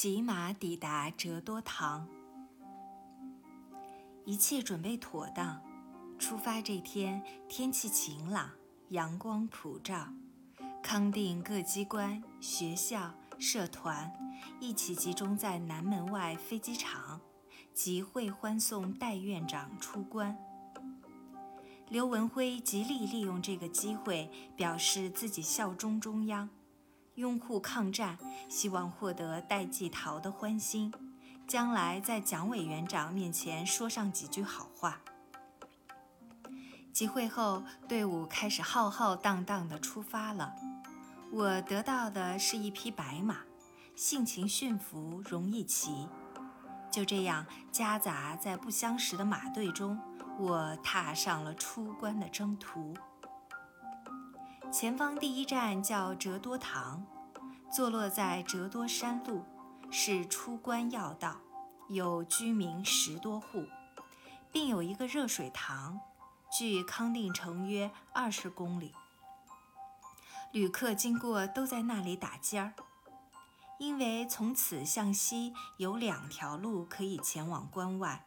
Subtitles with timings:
[0.00, 2.06] 骑马抵达折多堂，
[4.24, 5.60] 一切准备妥当。
[6.20, 8.48] 出发这天，天气晴朗，
[8.90, 10.06] 阳光普照。
[10.84, 14.08] 康定各机关、学校、社团
[14.60, 17.20] 一起集中在南门外飞机场，
[17.74, 20.38] 集会欢送戴院长出关。
[21.88, 26.48] 刘文辉极力利用这个机会，表示自己效忠中央。
[27.18, 28.16] 拥护抗战，
[28.48, 30.94] 希望获得戴季陶的欢心，
[31.48, 35.00] 将来在蒋委员长面前说上几句好话。
[36.92, 40.54] 集会后，队伍开始浩浩荡荡地出发了。
[41.32, 43.38] 我得到的是一匹白马，
[43.96, 46.08] 性情驯服，容易骑。
[46.88, 49.98] 就这样夹杂在不相识的马队中，
[50.38, 52.94] 我踏上了出关的征途。
[54.70, 57.02] 前方第一站叫折多堂，
[57.70, 59.44] 坐落在折多山路，
[59.90, 61.36] 是出关要道，
[61.88, 63.64] 有居民十多户，
[64.50, 66.00] 并有一个热水塘，
[66.50, 68.92] 距康定城约二十公里。
[70.52, 72.72] 旅客经过都在那里打尖儿，
[73.78, 78.24] 因为从此向西有两条路可以前往关外，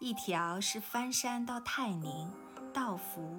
[0.00, 2.32] 一条是翻山到泰宁、
[2.72, 3.36] 道孚、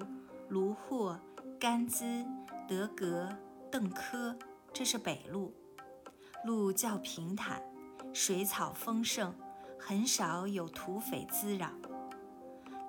[0.48, 1.18] 卢霍。
[1.60, 2.24] 甘孜、
[2.68, 3.36] 德格、
[3.68, 4.38] 邓科，
[4.72, 5.52] 这是北路，
[6.44, 7.62] 路较平坦，
[8.12, 9.34] 水草丰盛，
[9.78, 11.70] 很少有土匪滋扰。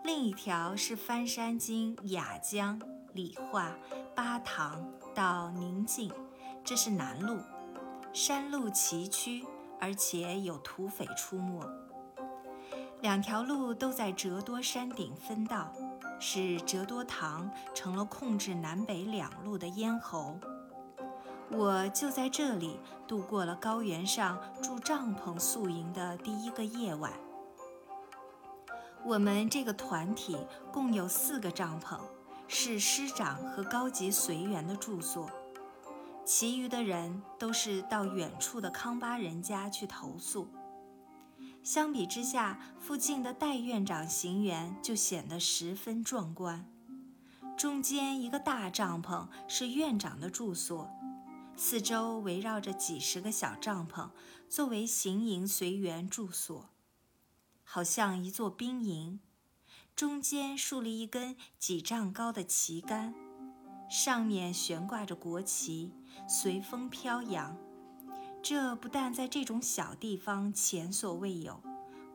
[0.03, 2.79] 另一条是翻山经雅江、
[3.13, 3.75] 理化、
[4.15, 6.11] 巴塘到宁晋，
[6.63, 7.39] 这是南路，
[8.13, 9.45] 山路崎岖，
[9.79, 11.67] 而且有土匪出没。
[13.01, 15.73] 两条路都在折多山顶分道。
[16.21, 20.37] 使折多塘成了控制南北两路的咽喉。
[21.51, 27.11] 我就在这里度过了高原上住帐篷宿营的第一个夜晚。
[29.03, 30.37] 我们这个团体
[30.71, 31.97] 共有四个帐篷，
[32.47, 35.27] 是师长和高级随员的住所，
[36.23, 40.47] 其余的人都是到远处的康巴人家去投宿。
[41.63, 46.65] 相比之下，附近的戴院长行辕就显得十分壮观。
[47.57, 50.89] 中间一个大帐篷是院长的住所，
[51.61, 54.11] 四周围绕着几十个小帐篷，
[54.47, 56.69] 作为行营随员住所，
[57.65, 59.19] 好像一座兵营。
[59.93, 63.13] 中间竖立一根几丈高的旗杆，
[63.89, 65.91] 上面悬挂着国旗，
[66.29, 67.57] 随风飘扬。
[68.41, 71.61] 这不但在这种小地方前所未有，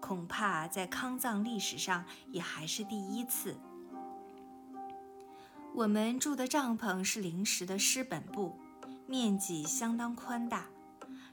[0.00, 3.54] 恐怕在康藏历史上也还是第一次。
[5.74, 8.58] 我们住的帐篷是临时的师本部，
[9.06, 10.66] 面积相当宽大。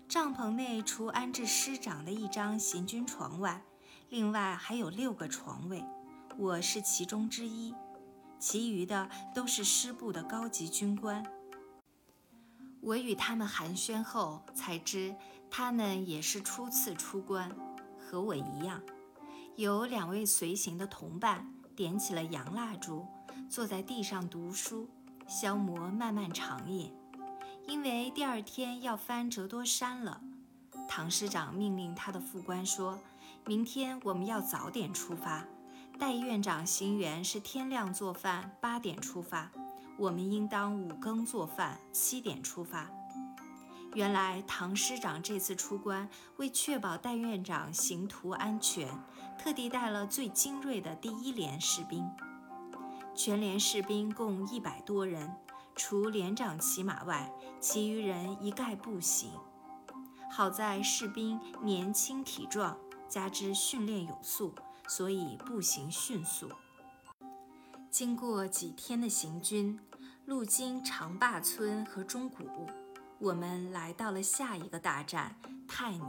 [0.07, 3.61] 帐篷内除安置师长的一张行军床外，
[4.09, 5.85] 另外还有六个床位，
[6.37, 7.73] 我是其中之一，
[8.37, 11.25] 其余的都是师部的高级军官。
[12.81, 15.15] 我与他们寒暄后，才知
[15.49, 17.49] 他们也是初次出关，
[17.97, 18.81] 和我一样。
[19.55, 23.05] 有两位随行的同伴点起了洋蜡烛，
[23.49, 24.89] 坐在地上读书，
[25.25, 26.91] 消磨漫漫长夜。
[27.67, 30.21] 因为第二天要翻折多山了，
[30.87, 32.99] 唐师长命令他的副官说
[33.45, 35.45] ：“明天我们要早点出发。
[35.99, 39.51] 戴院长行辕是天亮做饭，八点出发。”
[39.97, 42.89] 我们应当五更做饭，七点出发。
[43.93, 48.87] 原来唐师长这次出关，为确保戴院长行途安全，
[49.37, 52.09] 特地带了最精锐的第一连士兵。
[53.13, 55.35] 全连士兵共一百多人，
[55.75, 59.31] 除连长骑马外，其余人一概步行。
[60.29, 62.77] 好在士兵年轻体壮，
[63.07, 64.53] 加之训练有素，
[64.87, 66.49] 所以步行迅速。
[67.89, 69.79] 经过几天的行军。
[70.27, 72.45] 路经长坝村和钟鼓，
[73.17, 75.35] 我们来到了下一个大站
[75.67, 76.07] 泰宁。